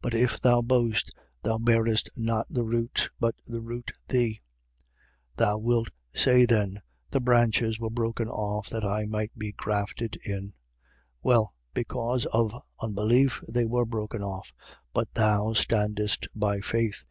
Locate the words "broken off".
7.90-8.70, 13.84-14.54